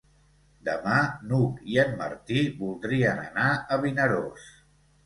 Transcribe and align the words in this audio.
Demà 0.69 0.95
n'Hug 1.31 1.61
i 1.75 1.79
en 1.83 1.95
Martí 2.01 2.43
voldrien 2.63 3.25
anar 3.29 3.49
a 3.79 3.83
Vinaròs. 3.87 4.53